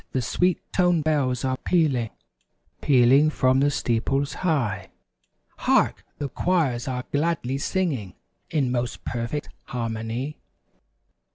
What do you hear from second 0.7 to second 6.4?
toned bells are pealing; Pealing from the steeples high. Hark! The